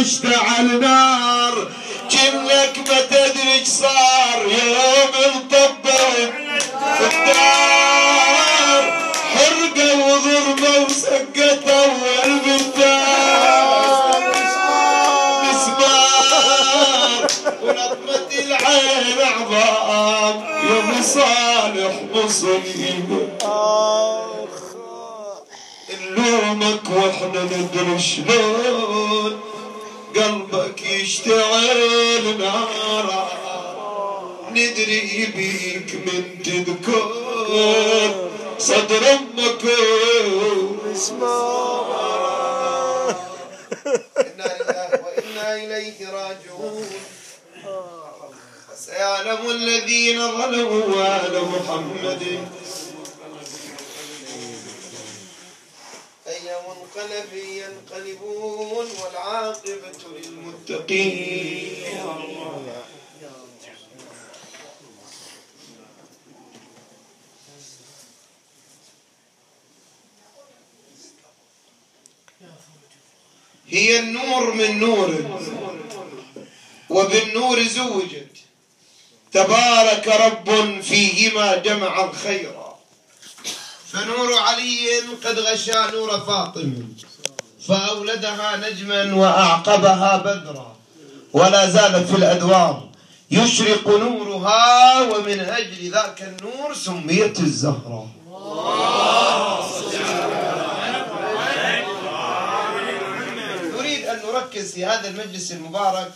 [0.00, 1.68] اشتعل نار
[2.10, 4.38] جنك ما تدري إيش صار.
[4.48, 6.32] يوم انطبت
[7.00, 8.82] الدار
[9.34, 13.14] حرقة وضربة وسقطة والبدار
[15.42, 17.22] مسمار.
[17.62, 20.36] ولطمة العين عظام
[21.02, 23.22] صالح مصيبة.
[26.10, 29.53] نلومك وإحنا ندري شلون.
[30.16, 33.28] قلبك يشتعل نارا
[34.50, 37.06] ندري بيك من تذكر
[38.58, 39.64] صدر أمك
[44.18, 46.88] إنا لله وإنا إليه راجعون.
[48.86, 50.86] سيعلم الذين ظلموا
[51.26, 52.22] آل محمد.
[57.04, 59.92] منقلب ينقلبون والعاقبة
[60.24, 61.84] للمتقين.
[73.68, 75.40] هي النور من نور
[76.90, 78.28] وبالنور زوجت.
[79.32, 82.63] تبارك رب فيهما جمع خيرا
[83.94, 86.84] فنور علي قد غشا نور فاطمه
[87.68, 90.76] فأولدها نجما وأعقبها بدرا.
[91.32, 92.88] ولا زالت في الأدوار.
[93.30, 98.08] يشرق نورها ومن أجل ذاك النور سميت الزهراء
[103.74, 106.12] نريد أن نركز في هذا المجلس المبارك.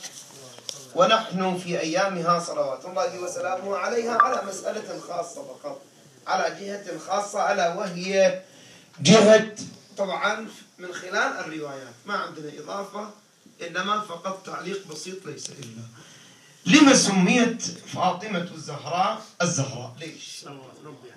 [0.95, 5.81] ونحن في أيامها صلوات الله وسلامه عليها على مسألة خاصة فقط.
[6.29, 8.41] على جهة خاصة ألا وهي
[9.01, 9.55] جهة
[9.97, 10.49] طبعا
[10.79, 11.95] من خلال الروايات.
[12.07, 13.11] ما عندنا إضافة
[13.67, 15.83] إنما فقط تعليق بسيط ليس إلا.
[16.67, 17.63] لما سميت
[17.95, 20.45] فاطمة الزهراء الزهراء؟ ليش؟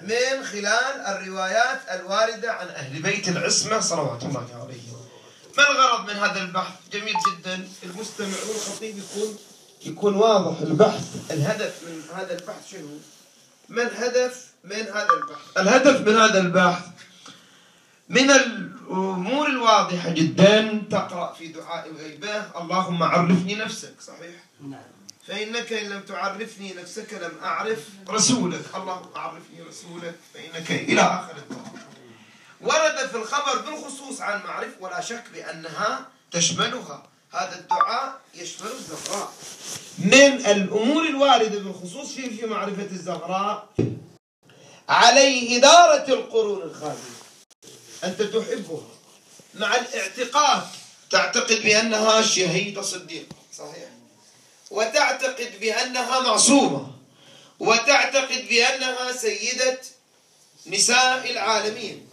[0.02, 5.02] من خلال الروايات الواردة عن أهل بيت العصمة صلوات الله عليهم.
[5.58, 7.68] ما الغرض من هذا البحث؟ جميل جدا.
[7.84, 9.38] المستمع والخطيب يكون
[9.86, 11.32] يكون واضح البحث.
[11.32, 13.00] الهدف من هذا البحث شنو؟
[13.72, 16.86] ما الهدف من هذا البحث؟ الهدف من هذا البحث
[18.10, 24.36] من الأمور الواضحة جدا تقرأ في دعاء الغيبة اللهم عرفني نفسك صحيح؟
[25.28, 27.80] فإنك إن لم تعرفني نفسك لم أعرف
[28.10, 28.62] رسولك.
[28.76, 31.74] اللهم عرفني رسولك فإنك إلى آخر الدعاء.
[32.62, 37.11] ورد في الخبر بالخصوص عن معرفة ولا شك بأنها تشملها.
[37.34, 39.34] هذا الدعاء يشمل الزهراء.
[39.98, 43.68] من الأمور الواردة بالخصوص في في معرفة الزهراء
[44.90, 47.16] عليه إدارة القرون الخالية
[48.04, 48.88] أنت تحبها.
[49.54, 50.64] مع الاعتقاد
[51.10, 53.36] تعتقد بأنها شهيدة صديقة.
[53.58, 53.90] صحيح.
[54.72, 56.92] وتعتقد بأنها معصومة.
[57.60, 59.80] وتعتقد بأنها سيدة
[60.68, 62.08] نساء العالمين.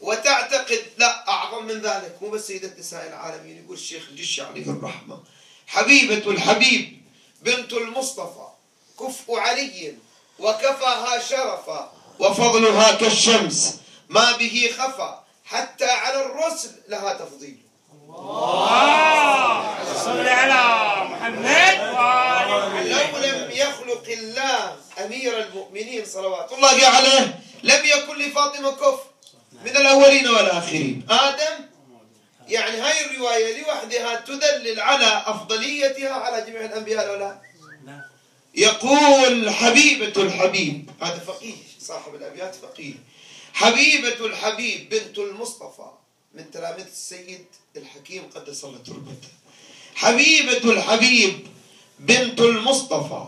[0.00, 1.25] وتعتقد لا
[1.66, 5.22] من ذلك مو بس سيدة نساء العالمين يقول الشيخ الجشي عليه الرحمة.
[5.66, 7.02] حبيبة الحبيب
[7.42, 8.48] بنت المصطفى
[9.00, 9.94] كفء علي
[10.38, 13.80] وكفاها شرفا وفضلها كالشمس.
[14.08, 17.58] ما به خفى حتى على الرسل لها تفضيل.
[20.04, 28.18] صل على محمد وآل لو لم يخلق الله أمير المؤمنين صلوات الله عليه لم يكن
[28.18, 29.00] لفاطمة كف
[29.64, 31.06] من الأولين والآخرين.
[31.10, 31.64] آدم
[32.48, 37.40] يعني هاي الرواية لوحدها تدلل على أفضليتها على جميع الأنبياء ولا
[38.54, 40.90] يقول حبيبة الحبيب.
[41.02, 42.94] هذا فقيه صاحب الأبيات فقيه.
[43.52, 45.90] حبيبة الحبيب بنت المصطفى
[46.34, 47.46] من تلاميذ السيد
[47.76, 49.28] الحكيم قدس الله تربته.
[49.94, 51.46] حبيبة الحبيب
[51.98, 53.24] بنت المصطفى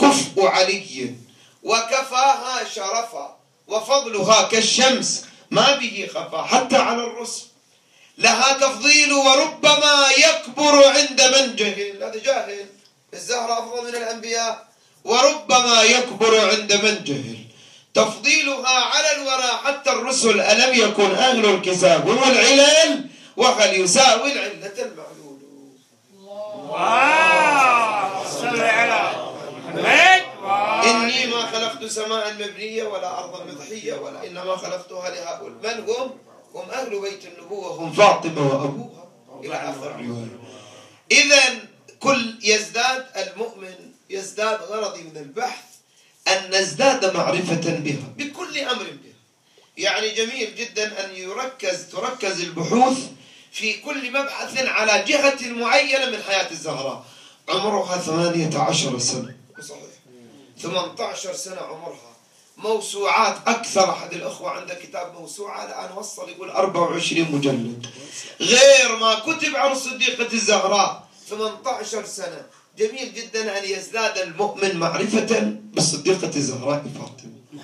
[0.00, 1.14] كفء علي
[1.62, 3.38] وكفاها شرفا
[3.68, 7.42] وفضلها كالشمس ما به خفا حتى على الرسل
[8.18, 12.02] لها تفضيل وربما يكبر عند من جهل.
[12.02, 12.66] هذا جاهل.
[13.14, 14.68] الزهرة أفضل من الأنبياء.
[15.04, 17.38] وربما يكبر عند من جهل.
[17.94, 23.06] تفضيلها على الورى حتى الرسل ألم يكن أهل الكتاب هم العلل؟
[23.36, 25.38] وهل يساوي العلة المعلول؟
[26.68, 29.07] واو صل على
[30.90, 35.76] إني ما خلقت سماء مبنية ولا أرضا مضحية ولا إنما خلقتها لهؤلاء.
[35.76, 36.10] من هم؟
[36.54, 39.08] هم أهل بيت النبوة هم فاطمة وأبوها.
[39.44, 40.04] إلى آخر.
[41.10, 41.42] إذا
[42.00, 43.74] كل يزداد المؤمن
[44.10, 45.64] يزداد غرضي من البحث
[46.28, 49.18] أن نزداد معرفة بها بكل أمر بها.
[49.76, 52.98] يعني جميل جدا أن يركز تركز البحوث
[53.52, 57.04] في كل مبحث على جهة معينة من حياة الزهراء.
[57.48, 59.36] عمرها ثمانية عشر سنة.
[59.60, 59.82] صحيح.
[60.62, 62.16] 18 سنة عمرها.
[62.56, 63.90] موسوعات أكثر.
[63.90, 67.86] أحد الأخوة عنده كتاب موسوعة الآن وصل يقول 24 مجلد.
[68.40, 71.08] غير ما كتب عن الصديقة الزهراء.
[71.28, 72.46] 18 سنة.
[72.78, 75.40] جميل جدا أن يزداد المؤمن معرفة
[75.74, 77.62] بالصديقة الزهراء فاطمة.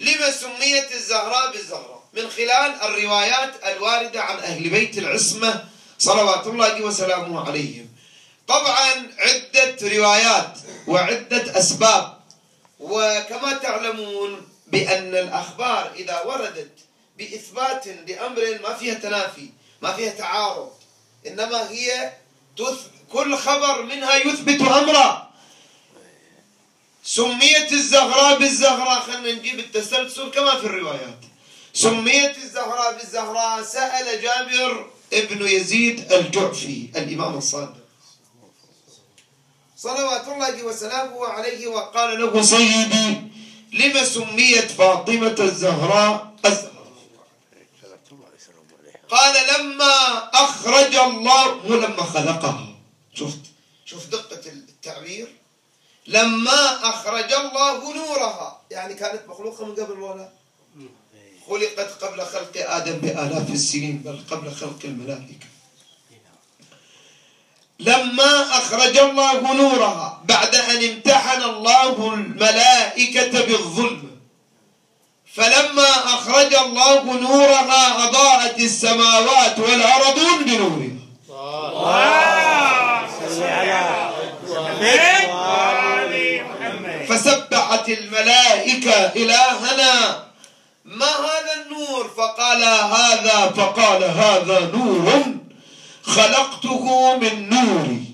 [0.00, 5.64] لما سميت الزهراء بالزهراء؟ من خلال الروايات الواردة عن أهل بيت العصمة
[5.98, 7.88] صلوات الله وسلامه عليهم.
[8.48, 12.21] طبعا عدة روايات وعدة أسباب
[12.82, 16.78] وكما تعلمون بأن الأخبار إذا وردت
[17.18, 19.48] بإثبات لأمر ما فيها تنافي
[19.82, 20.70] ما فيها تعارض
[21.26, 22.12] إنما هي
[23.12, 25.32] كل خبر منها يثبت أمرا.
[27.04, 31.18] سميت الزهراء بالزهراء خلينا نجيب التسلسل كما في الروايات.
[31.74, 37.81] سميت الزهراء بالزهراء سأل جابر ابن يزيد الجعفي الإمام الصادق.
[39.82, 43.08] صلوات الله وسلامه عليه وقال له سيدي
[43.72, 46.72] لما سميت فاطمة الزهراء الزهراء
[49.10, 49.94] قال لما
[50.34, 52.66] أخرج الله مو لما خلقها.
[53.14, 53.42] شفت؟
[53.84, 55.28] شوف دقة التعبير؟
[56.06, 58.60] لما أخرج الله نورها.
[58.70, 60.28] يعني كانت مخلوقة من قبل ولا؟
[61.48, 65.51] خلقت قبل خلق آدم بآلاف السنين بل قبل خلق الملائكة.
[67.86, 74.02] لما أخرج الله نورها بعد أن امتحن الله الملائكة بالظلم.
[75.34, 80.92] فلما أخرج الله نورها أضاءت السماوات والأرض بنورها
[87.08, 90.22] فسبحت الملائكة إلهنا
[90.84, 93.52] ما هذا النور؟ فقال هذا.
[93.56, 95.41] فقال هذا نور.
[96.16, 98.04] خلقته من نوري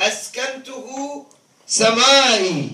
[0.00, 0.86] أسكنته
[1.66, 2.68] سمائي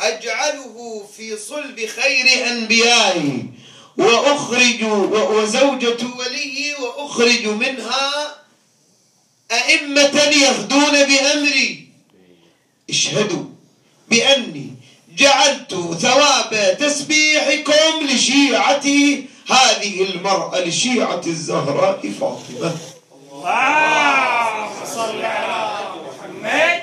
[0.00, 3.46] أجعله في صلب خير أنبيائي.
[3.96, 4.82] وأخرج
[5.12, 8.34] وزوجة ولي وأخرج منها
[9.50, 11.88] أئمة يهدون بأمري.
[12.90, 13.44] اشهدوا
[14.08, 14.74] بأني
[15.16, 19.26] جعلت ثواب تسبيحكم لشيعتي.
[19.48, 22.76] هذه المرأة لشيعة الزهراء فاطمة.
[23.38, 26.82] اللهم صل على محمد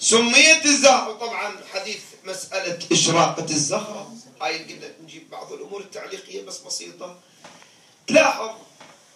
[0.00, 4.12] سميت الزهرة طبعا حديث مسألة إشراقة الزهرة
[4.42, 7.18] هاي قلنا نجيب بعض الأمور التعليقية بس بسيطة.
[8.06, 8.50] تلاحظ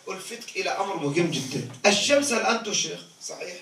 [0.09, 1.69] ألفتك إلى أمر مهم جدا.
[1.87, 3.57] الشمس الآن تشرق صحيح؟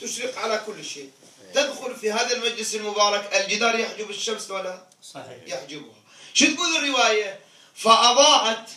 [0.00, 1.10] تشرق على كل شيء.
[1.54, 5.38] تدخل في هذا المجلس المبارك الجدار يحجب الشمس ولا؟ صحيح.
[5.46, 5.94] يحجبها.
[6.34, 7.40] شو تقول الرواية؟
[7.74, 8.68] فأضاءت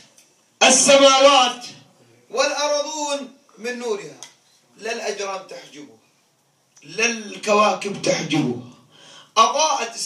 [0.64, 1.66] السماوات
[2.30, 4.18] والأرضون من نورها.
[4.78, 5.98] لا الأجرام تحجبها.
[6.84, 8.70] لا الكواكب تحجبها.
[9.38, 10.00] أضاءت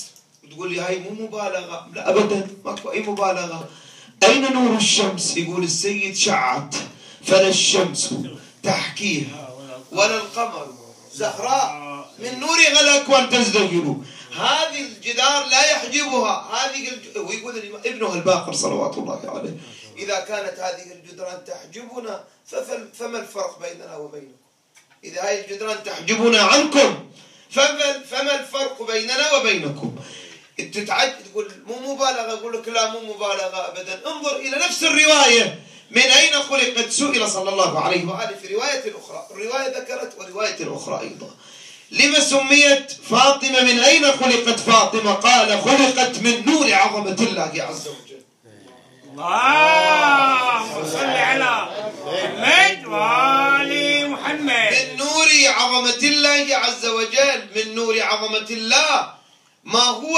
[0.51, 1.89] تقول لي هاي مو مبالغة.
[1.94, 3.69] لا أبدا ماكو أي مبالغة.
[4.23, 6.75] أين نور الشمس؟ يقول السيد شعت.
[7.23, 8.13] فلا الشمس
[8.63, 9.50] تحكيها
[9.91, 10.73] ولا القمر
[11.13, 11.91] زهراء.
[12.19, 13.95] من نورها الأكوان تزدهر
[14.35, 16.50] هذه الجدار لا يحجبها.
[16.56, 16.91] هذه.
[17.15, 19.57] ويقول ابنه الباقر صلوات الله عليه.
[19.98, 22.24] إذا كانت هذه الجدران تحجبنا.
[23.00, 24.42] فما الفرق بيننا وبينكم؟
[25.04, 27.10] إذا هذه الجدران تحجبنا عنكم
[28.12, 29.95] فما الفرق بيننا وبينكم؟
[30.57, 34.02] تتعج تقول مو مبالغة أقول لك لا مو مبالغة أبدا.
[34.07, 35.60] انظر إلى نفس الرواية.
[35.92, 39.28] من أين خلقت؟ سئل صلى الله عليه وآله في رواية أخرى.
[39.31, 41.36] الرواية ذكرت ورواية أخرى أيضا.
[41.92, 48.10] لما سميت فاطمة؟ من أين خلقت فاطمة؟ قال خلقت من نور عظمة الله عز وجل.
[49.11, 53.71] اللهم صل على محمد وآل
[54.11, 54.71] محمد.
[54.71, 59.13] من نور عظمة الله عز وجل من نور عظمة الله.
[59.63, 60.15] ما هو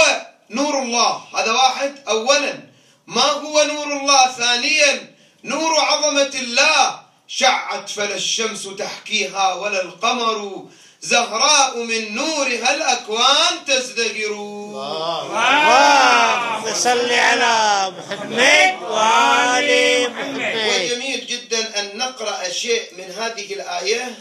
[0.50, 2.04] نور الله؟ هذا واحد.
[2.08, 2.54] أولا
[3.08, 7.00] ما هو نور الله؟ ثانيا نور عظمة الله.
[7.28, 10.70] شعت فلا الشمس تحكيها ولا القمر.
[11.04, 14.34] زهراء من نورها الأكوان تزدهر.
[15.34, 17.56] اللهم صل على
[17.98, 19.70] محمد وآل
[20.12, 20.56] محمد.
[20.70, 24.18] وجميل جدا أن نقرأ شيء من هذه الآية.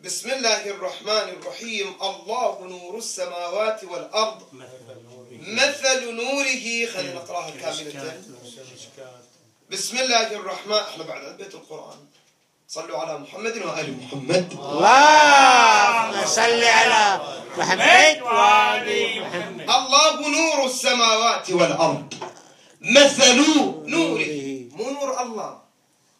[0.00, 1.96] بسم الله الرحمن الرحيم.
[2.02, 4.42] الله نور السماوات والأرض.
[5.30, 6.66] مثل نوره.
[6.92, 8.22] خلينا نقرأها كاملة.
[9.70, 10.82] بسم الله الرحمن.
[10.90, 11.98] إحنا بعد بيت القرآن.
[12.68, 14.46] صلوا على محمد وآل محمد.
[14.52, 17.20] اللهم صل على
[17.58, 18.88] محمد وآل
[19.22, 19.70] محمد.
[19.70, 22.14] الله نور السماوات والأرض.
[22.80, 23.36] مثل
[23.86, 24.66] نوره.
[24.78, 25.58] مو نور الله.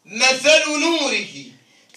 [0.06, 1.34] مثل نوره.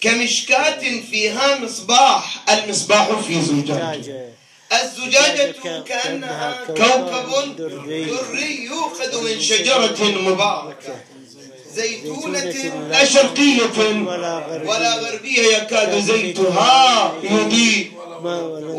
[0.00, 2.50] كمشكاة فيها مصباح.
[2.50, 4.34] المصباح في زجاجة.
[4.72, 10.94] الزجاجة كأنها كوكب دري يوقد من شجرة مباركة.
[11.74, 12.38] زيتونة
[12.90, 13.78] لا شرقية
[14.66, 15.56] ولا غربية.
[15.56, 17.92] يكاد زيتها يضيء.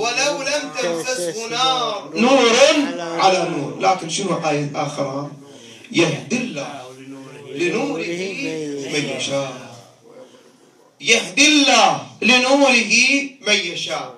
[0.01, 2.09] ولو لم تمسسه نار.
[2.15, 2.55] نور
[2.99, 3.79] على نور.
[3.79, 5.31] لكن شنو آية آخرة؟
[5.91, 6.81] يهدي الله
[7.55, 8.17] لنوره
[8.93, 9.53] من يشاء.
[11.01, 12.93] يهدي الله لنوره
[13.47, 14.13] من يشاء.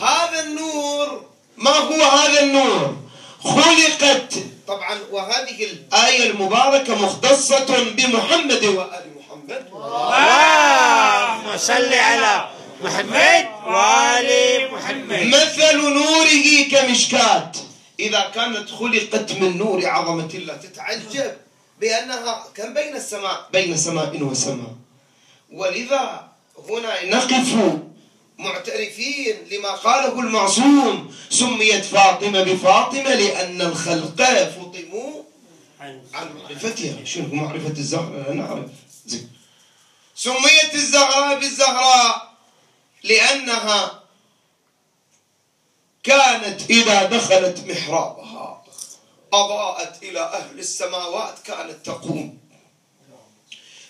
[0.00, 1.24] هذا النور
[1.56, 2.96] ما هو هذا النور؟
[3.44, 4.34] خلقت
[4.72, 9.62] طبعا وهذه الآية المباركة مختصة بمحمد وآل محمد.
[9.72, 12.48] اللهم صل على
[12.84, 14.30] محمد وآل
[14.72, 15.22] محمد.
[15.36, 17.52] مثل نوره كمشكاة.
[18.00, 21.32] إذا كانت خلقت من نور عظمة الله تتعجب
[21.80, 24.74] بأنها كم بين السماء؟ بين سماء وسماء.
[25.52, 26.28] ولذا
[26.68, 27.48] هنا نقف
[28.38, 34.20] معترفين لما قاله المعصوم سميت فاطمة بفاطمة لأن الخلق
[35.82, 38.70] معرفتها شنو معرفة الزهرة؟ لا نعرف
[40.16, 42.32] سميت الزهراء بالزهراء
[43.02, 44.02] لأنها
[46.02, 48.64] كانت إذا دخلت محرابها.
[49.32, 52.38] أضاءت إلى أهل السماوات كانت تقوم.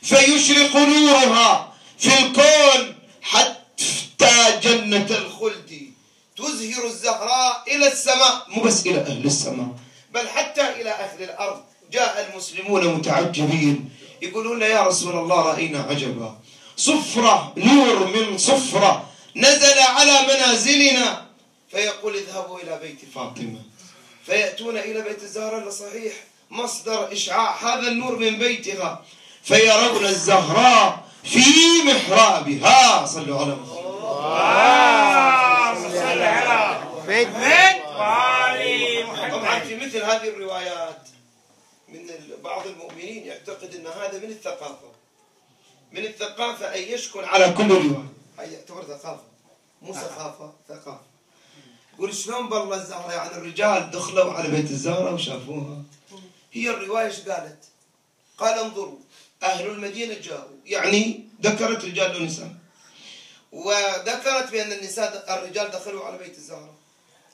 [0.03, 5.93] فيشرق نورها في الكون حتى جنة الخلد
[6.37, 8.47] تزهر الزهراء إلى السماء.
[8.49, 9.69] مو بس إلى أهل السماء
[10.15, 11.65] بل حتى إلى أهل الأرض.
[11.93, 13.91] جاء المسلمون متعجبين.
[14.23, 16.35] يقولون يا رسول الله رأينا عجبا.
[16.77, 19.05] صفرة نور من صفرة
[19.37, 21.27] نزل على منازلنا.
[21.71, 23.61] فيقول اذهبوا إلى بيت فاطمة.
[24.27, 26.13] فيأتون إلى بيت الزهراء صحيح
[26.51, 29.05] مصدر إشعاع هذا النور من بيتها.
[29.45, 31.45] فيرون الزهراء في
[31.87, 33.07] محرابها.
[33.07, 33.83] صلوا على محمد.
[35.93, 37.29] صل على محمد.
[39.33, 41.12] طبعا في مثل هذه الروايات.
[41.93, 42.11] من
[42.45, 44.93] بعض المؤمنين يعتقد إن هذا من الثقافة.
[45.93, 49.23] من الثقافة أن يشكل على كل روايه هي يعتبر ثقافة.
[49.83, 51.01] مو ثقافة ثقافة.
[51.95, 55.83] يقول شلون بالله الزهرة؟ يعني الرجال دخلوا على بيت الزهرة وشافوها.
[56.53, 57.65] هي الرواية إيش قالت؟
[58.39, 58.99] قال انظروا
[59.43, 60.57] أهل المدينة جاءوا.
[60.67, 62.55] يعني ذكرت رجال ونساء
[63.53, 66.75] وذكرت بأن النساء الرجال دخلوا على بيت الزهرة.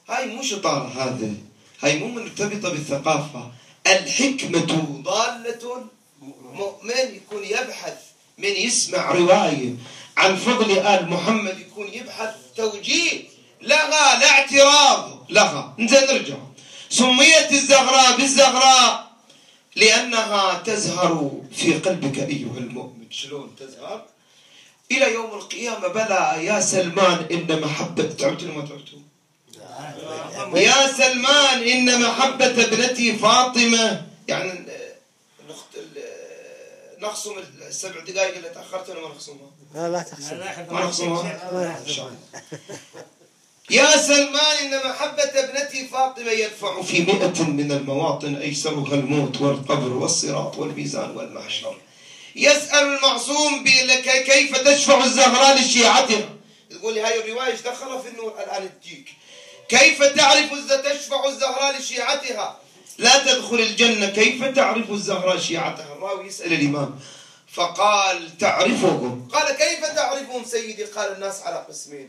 [0.07, 1.33] هاي مو شطارة هذا.
[1.81, 3.51] هاي مو مرتبطة بالثقافة.
[3.87, 5.85] الحكمة ضالة
[6.53, 7.97] مؤمن يكون يبحث
[8.37, 9.73] من يسمع رواية
[10.17, 13.23] عن فضل آل محمد يكون يبحث توجيه
[13.61, 16.35] لها لا اعتراض لها نزين نرجع.
[16.89, 19.11] سميت الزغراء بالزغراء
[19.75, 23.11] لأنها تزهر في قلبك أيها المؤمن.
[23.11, 24.05] شلون تزهر؟
[24.91, 28.99] إلى يوم القيامة بلى يا سلمان إن محبة تعبتوا ما تعبتوا
[30.55, 34.65] يا سلمان إن محبة ابنتي فاطمة يعني
[37.01, 37.31] نخصم
[37.67, 40.33] السبع دقائق اللي تأخرت ولا ما نخصمها؟ لا لا تحسب
[40.71, 41.39] ما نخصمها؟
[43.69, 50.57] يا سلمان إن محبة ابنتي فاطمة يدفع في مئة من المواطن أيسرها الموت والقبر والصراط
[50.57, 51.77] والميزان والمحشر
[52.35, 56.29] يسأل المعصوم بلك- كيف تشفع الزهراء لشيعتها
[56.69, 59.09] تقول لي هاي الرواية إيش دخلها في النور الآن تجيك
[59.69, 60.49] كيف تعرف
[60.85, 62.57] تشفع الزهراء لشيعتها؟
[62.97, 66.99] لا تدخل الجنة كيف تعرف الزهراء شيعتها؟ الراوي يسأل الإمام.
[67.53, 69.27] فقال تعرفهم.
[69.33, 72.07] قال كيف تعرفهم سيدي؟ قال الناس على قسمين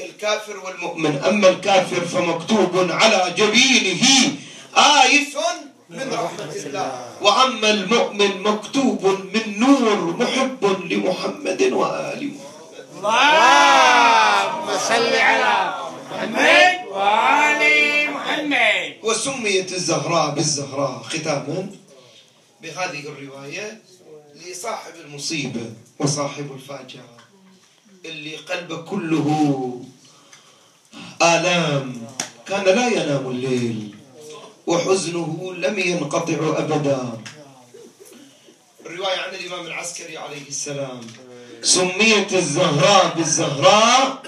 [0.00, 1.24] الكافر والمؤمن.
[1.24, 4.04] أما الكافر فمكتوب على جبينه
[4.76, 5.36] آيس
[5.90, 7.06] من رحمة الله.
[7.20, 12.48] وأما المؤمن مكتوب من نور محب لمحمد وآل محمد.
[12.98, 15.74] اللهم صل على
[16.10, 16.77] محمد.
[16.98, 17.62] وآل
[18.10, 18.94] محمد.
[19.02, 21.70] وسميت الزهراء بالزهراء ختاما.
[22.62, 23.82] بهذه الرواية
[24.34, 27.16] لصاحب المصيبة وصاحب الفاجعة
[28.04, 29.28] اللي قلبه كله
[31.22, 32.06] آلام.
[32.46, 33.94] كان لا ينام الليل
[34.66, 37.20] وحزنه لم ينقطع أبدا.
[38.86, 41.00] الرواية عن الإمام العسكري عليه السلام.
[41.62, 44.22] سميت الزهراء بالزهراء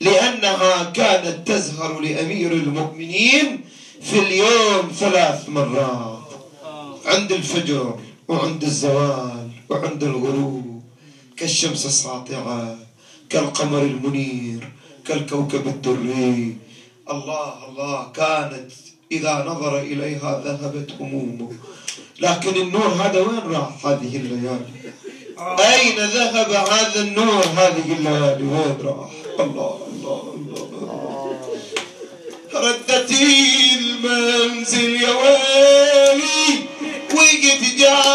[0.00, 3.60] لأنها كانت تزهر لأمير المؤمنين
[4.02, 6.18] في اليوم ثلاث مرات
[7.06, 10.82] عند الفجر وعند الزوال وعند الغروب
[11.36, 12.78] كالشمس الساطعة
[13.30, 14.72] كالقمر المنير
[15.06, 16.56] كالكوكب الدري.
[17.10, 18.70] الله الله كانت
[19.12, 21.52] إذا نظر إليها ذهبت همومه.
[22.20, 24.92] لكن النور هذا وين راح هذه الليالي؟
[25.38, 29.87] أين ذهب هذا النور هذه الليالي؟ وين راح؟ الله.
[32.54, 36.66] ردت المنزل يا ويلي
[37.14, 38.07] وقت جاذب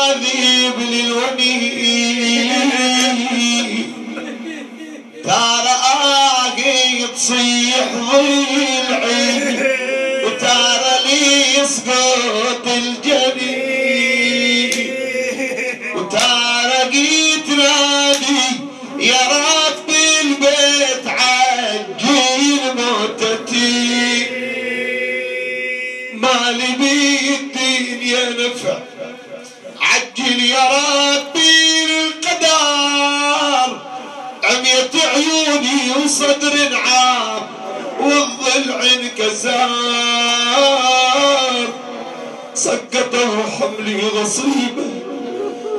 [42.54, 44.86] سقطوا حملي غصيبة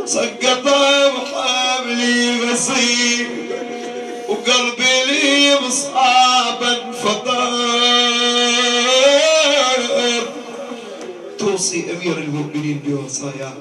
[0.05, 3.45] سقطوا حملي غصيبة
[4.29, 7.55] وقلبي لي مصابا فطار
[11.39, 13.55] توصي أمير المؤمنين بوصاياه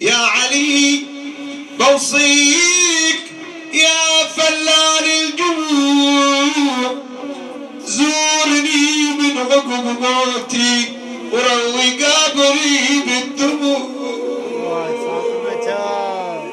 [0.00, 1.02] يا علي.
[1.78, 3.20] بوصيك
[3.72, 6.94] يا فلان الجموع
[7.86, 9.68] زورني من عقب
[10.00, 10.95] موتي.
[11.32, 13.96] وروي قبري بالدموع.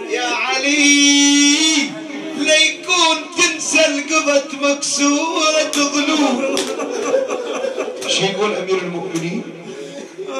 [0.10, 1.90] يا علي
[2.38, 6.56] ليكون تنسى القبط مكسورة ظلوم
[8.08, 9.44] شو يقول أمير المؤمنين؟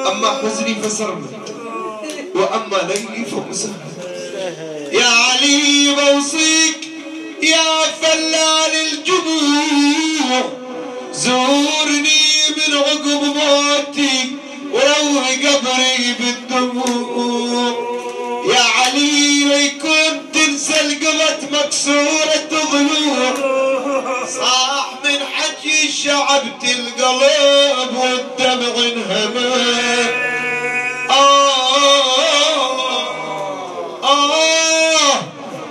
[0.06, 1.34] أما حزني فسرمت
[2.34, 3.72] وأما ليلي فمسهل
[4.92, 6.80] يا علي بوصيك
[7.42, 7.72] يا
[8.02, 10.44] فلان الجموع.
[11.12, 12.23] زورني
[12.56, 14.36] من عقب موتي
[14.72, 17.94] وروي قبري بالدموع
[18.54, 23.34] يا علي ليكون تنسى القبط مكسورة ضلوع
[24.26, 29.54] صاح من حكي شعبت القلب والدمع انهمى
[31.10, 32.14] آه
[34.04, 35.14] آه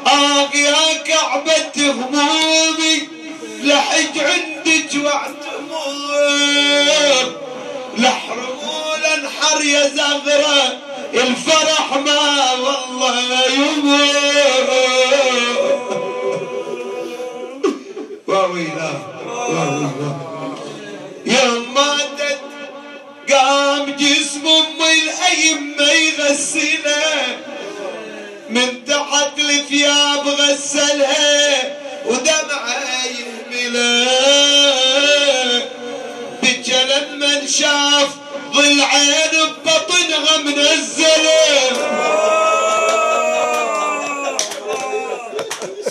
[0.07, 3.07] آه يا كعبة همومي
[3.63, 5.52] لحج عندك واعتمر
[7.97, 10.77] لحرموا الانحر يا زغرة
[11.13, 14.69] الفرح ما والله يمر.
[18.27, 18.91] واويلا
[21.25, 22.39] يوم ماتت
[23.31, 27.37] قام جسم امي الأيمة يغسلها.
[28.49, 31.61] من تحت الثياب غسلها
[32.05, 34.42] ودمعها يهملها.
[37.47, 38.09] شاف
[38.53, 39.33] ضلعين
[39.65, 41.71] ببطنها منزله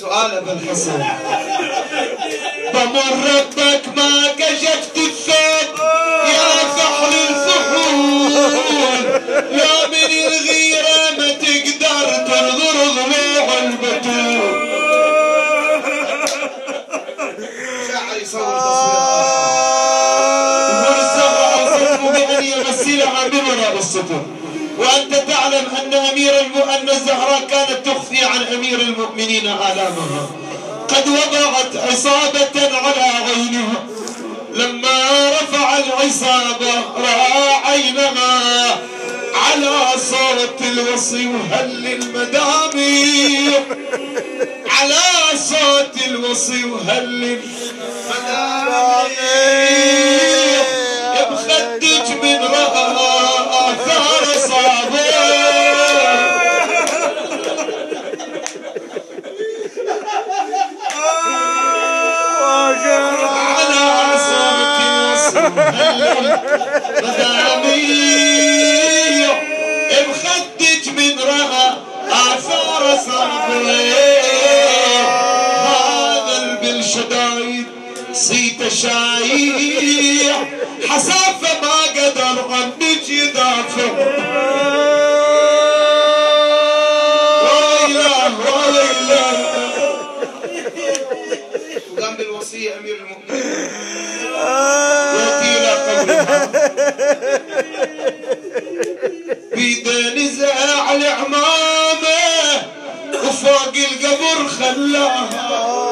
[0.00, 1.00] سؤال أبو الحسن.
[2.74, 5.78] بمر ربك ما كشفت الثوب
[6.26, 9.02] يا فحل الفحول.
[9.56, 10.61] لا من الغيرة
[23.82, 24.22] الستر
[24.78, 26.52] وأنت تعلم أن أمير الم...
[26.70, 30.26] أن الزهراء كانت تخفي عن أمير المؤمنين آلامها.
[30.88, 33.84] قد وضعت عصابة على عينها.
[34.54, 38.78] لما رفع العصابة رأى عينها
[39.34, 39.76] على
[40.10, 43.62] صوت الوصي وهل المدامير
[44.70, 45.00] على
[45.34, 47.38] صوت الوصي وهل
[49.72, 50.62] المدامير
[51.30, 52.86] بخدك من رأى
[65.78, 66.40] صوت
[68.02, 69.30] مدامير
[70.08, 71.66] بخدك من رأى
[72.10, 73.64] آثار صابر
[75.66, 77.66] هذا البالشدايد
[78.12, 80.34] صيت شايع
[80.88, 84.51] حسافة ما قدر عنك يدافع ويله
[99.54, 102.18] بيده نزع العمامة
[103.14, 105.91] وفوق القبر خلاها.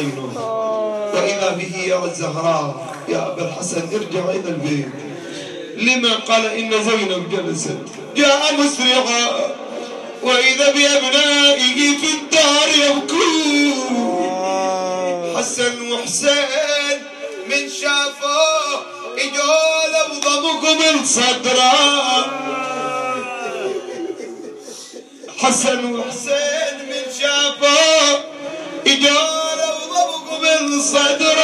[0.00, 0.32] عينه
[1.14, 4.88] وإذا به يرى الزهراء يا أبا الحسن ارجع إلى البيت.
[5.76, 7.78] لما قال إن زينب جلست
[8.16, 9.26] جاء مسرعا.
[10.22, 14.30] وإذا بأبنائه في الدار يبكون.
[15.36, 16.98] حسن وحسين
[17.50, 18.76] من شافوه
[19.18, 19.80] اجوا
[20.26, 20.96] وضمكم من
[25.38, 28.24] حسن وحسين من شافوه
[28.86, 29.39] اجوا
[30.68, 31.39] له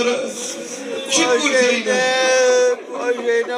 [0.00, 0.30] صدره
[1.10, 2.78] شو تقول زينب؟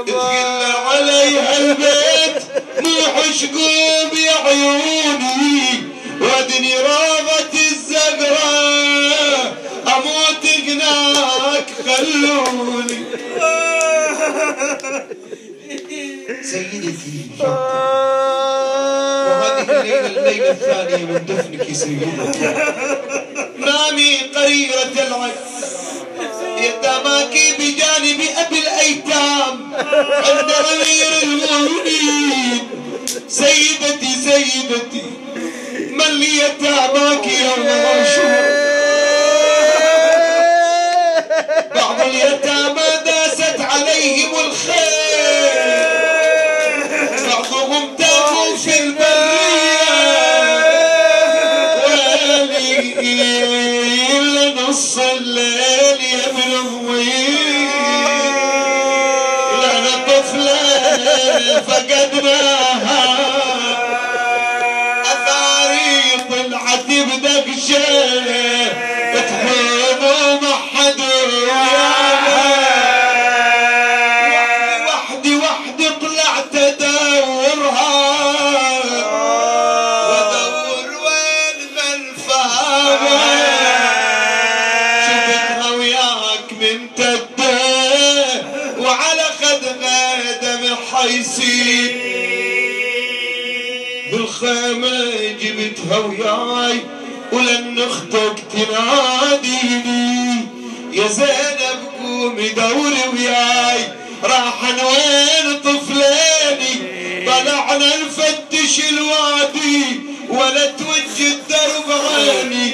[0.07, 2.43] تقل عليها البيت
[2.81, 5.83] مو حشقوب يا عيوني
[6.21, 8.53] ودني راضت الزقرة
[9.87, 13.05] أموت هناك خلوني
[16.43, 17.13] سيدتي
[19.27, 22.39] وهذه الليلة الليلة الثانية من دفنك سيدتي
[23.59, 25.33] نامي قريرة العين
[26.63, 29.75] يتاماك بجانب أبي الأيتام.
[30.27, 32.69] عند امير المؤمنين.
[33.29, 35.03] سيدتي سيدتي
[35.91, 38.63] من لي يتاماك يوم عاشور
[41.75, 44.82] بعض اليتامى داست عليهم الخير.
[97.73, 100.47] ولن أختك تناديني.
[100.93, 103.83] يا زينب قومي دوري وياي
[104.25, 106.75] راحن وين طفليني.
[107.27, 112.69] طلعنا نفتش الوادي ولا توجه درب عيني.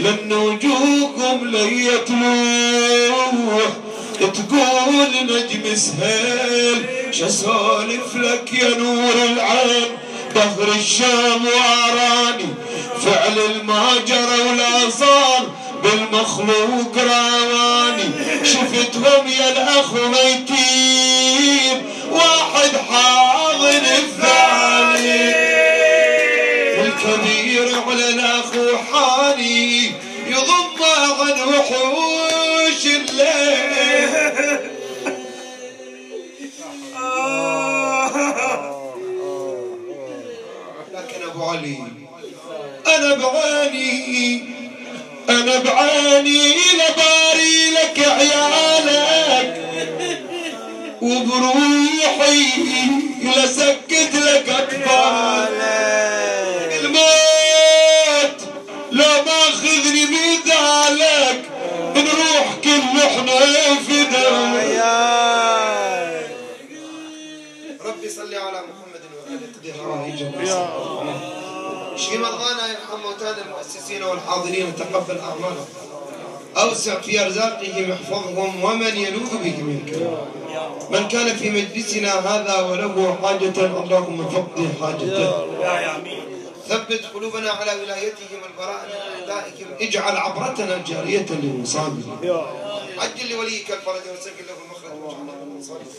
[0.00, 3.32] لأن وجوهكم ليتلوه
[4.20, 9.88] تقول نجم سهيل شسولف لك يا نور العين؟
[10.34, 12.48] ظهر الشام وأراني.
[13.04, 15.46] فعل الماجرة ولا صار
[15.82, 18.10] بالمخلوق راواني
[18.44, 21.82] شفتهم يا الأخ ميتين.
[22.10, 23.41] واحد حاضن
[77.02, 79.90] في أرزاقهم احفظهم ومن يلوذ بهم منك
[80.90, 85.30] من كان في مجلسنا هذا وله حاجة اللهم فقد حاجته.
[86.68, 88.98] ثبت قلوبنا على ولايتهم البراء من
[89.30, 89.68] أعدائهم.
[89.80, 92.18] اجعل عبرتنا جارية لمصابهم
[92.98, 94.92] عجل لوليك الفرج وسجل له المخرج.
[95.02, 95.90] واجعل له من مصابه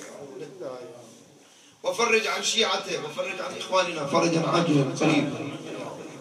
[1.84, 5.40] وفرج عن شيعته وفرج عن إخواننا فرجا عاجلا قريبا.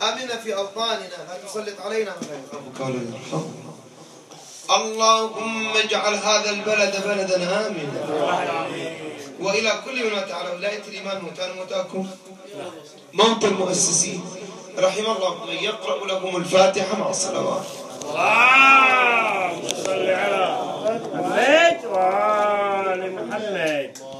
[0.02, 3.71] آمنا في أوطاننا لا تسلط علينا من لا يخافك ولا يرحمنا
[4.76, 8.02] اللهم اجعل هذا البلد بلدا آمنا.
[9.40, 10.48] وإلى كل من تعلم.
[10.48, 12.06] لا ولاية الايمان موتان موتاكم.
[13.12, 14.24] موت المؤسسين.
[14.78, 17.66] رحم الله من يقرأ لهم الفاتحة مع الصلوات.
[18.02, 20.58] اللهم صل على
[21.14, 24.11] محمد وعلى محمد.